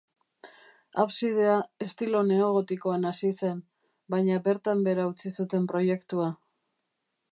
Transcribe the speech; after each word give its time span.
Absidea 1.01 1.57
estilo 1.89 2.23
neo-gotikoan 2.31 3.05
hasi 3.09 3.31
zen, 3.41 3.61
baina 4.15 4.41
bertan 4.49 4.83
behera 4.89 5.07
utzi 5.15 5.33
zuten 5.41 5.69
proiektua. 5.75 6.31